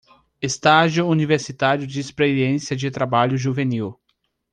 [0.41, 3.99] Estágio Universitário de Experiência de Trabalho Juvenil